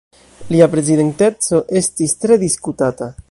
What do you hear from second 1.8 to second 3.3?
estis tre diskutata.